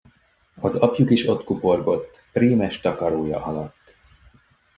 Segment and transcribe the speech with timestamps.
[0.55, 3.95] Az apjuk is ott kuporgott prémes takarója alatt.